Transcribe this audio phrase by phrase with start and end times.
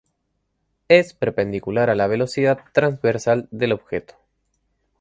[0.87, 4.15] Es perpendicular a la velocidad transversal del objeto.